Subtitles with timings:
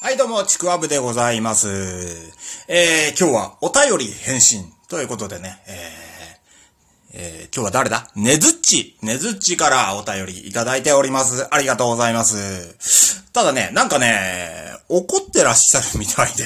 [0.00, 1.66] はい、どうも、ちくわぶでございます。
[2.68, 8.08] えー、今日はお便り返信ということでね、えー、えー、今日は誰だ？
[8.14, 11.52] ねずっち、ねずっちからお便りいただいております。
[11.52, 13.32] ありがとうございます。
[13.32, 16.44] ただね、なんかね、怒ってらっしゃるみたいで、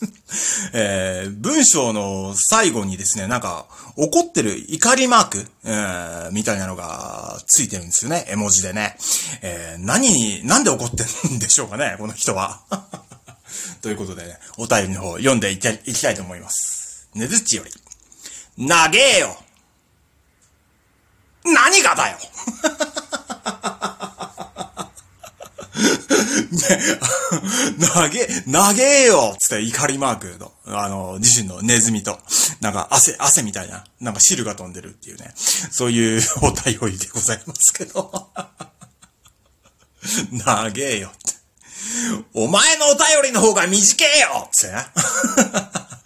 [0.72, 3.66] えー、文章の最後にですね、なんか、
[3.96, 8.96] 怒ってる怒りマーク、えー、みたいなのがついてるんですよね、絵文字でね。
[9.42, 12.62] えー、何に、なんで怒ってるんでしょうかね、この人は。
[13.86, 17.08] ということでね、お便りの方読んでいきいきたいと思います。
[17.14, 17.70] ねずっちより。
[18.66, 19.36] 長えよ
[21.44, 22.18] 何がだよ
[26.50, 26.98] ね、
[27.94, 32.18] 投げ、投げよつって怒りマークの、あの、自身のネズミと、
[32.60, 38.30] なんか汗、汗みたいな、なんか汁が飛んでるっていうね、そういうお便りでございますけど。
[40.44, 41.12] 投げよ。
[42.34, 44.86] お前のお便りの方が短えよつってな。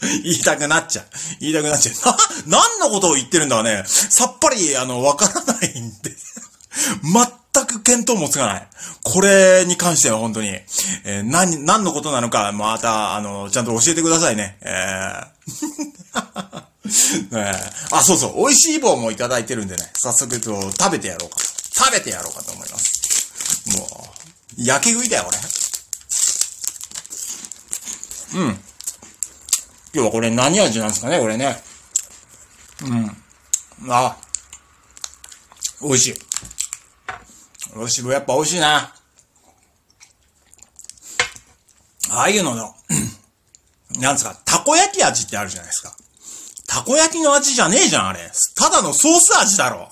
[0.22, 1.06] 言いたくなっちゃう。
[1.40, 2.48] 言いたくなっちゃう。
[2.48, 3.84] な、何のことを言ってるんだね。
[3.86, 6.16] さっぱり、あの、わからないんで。
[7.52, 8.68] 全く見当もつかない。
[9.02, 10.48] これに関しては本当に、
[11.04, 14.56] えー、何、何のことなのか、また、あの、ちゃんと教えてくださいね。
[14.62, 16.60] えー
[17.36, 17.52] え、
[17.92, 21.36] あ、そうそう、美味しい棒もいただいてるんでね、早速と食べてやろうか。
[21.72, 23.78] 食べてやろうかと思います。
[23.78, 23.84] も
[24.58, 25.38] う、焼き食いだよ、これ。
[28.34, 28.40] うん。
[29.92, 31.56] 今日はこれ何味なんですかね、これね。
[32.84, 33.92] うん。
[33.92, 34.16] あ、
[35.82, 36.14] 美味しい。
[37.74, 38.06] 美味しい。
[38.06, 38.94] やっぱ美味しいな。
[42.12, 42.74] ああいうのの、
[44.00, 45.96] なんですか、たこ焼き味ってあるじゃないですか。
[46.66, 48.30] たこ焼きの味じゃねえじゃん、あれ。
[48.56, 49.88] ただのソース味だろ。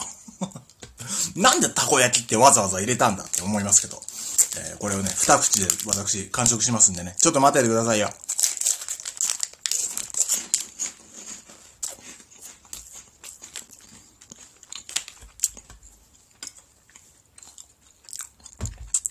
[1.35, 4.01] なんでたこ焼きってわざわざ入れたんだって思いますけど。
[4.59, 7.15] えー、これをね、二口で私完食しますんでね。
[7.21, 8.11] ちょっと待っててくださいよ。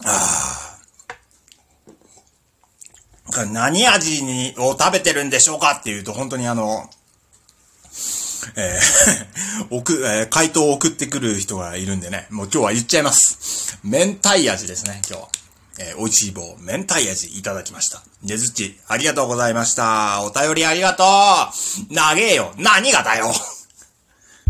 [0.07, 0.63] あ
[3.44, 3.45] あ。
[3.45, 6.90] 何味に、を食べてるんでしょうかっていうと、本当にあの、
[8.56, 13.78] えー、 えー、回答を送ってくる人がいるんでね、もう今日は言っちゃいます。
[13.84, 15.29] 明太味ですね、今日は。
[15.79, 18.01] えー、美味しい棒、明太味いただきました。
[18.23, 20.23] ねずっち、ありがとうございました。
[20.23, 23.31] お便りありがとう投げよ何がだよ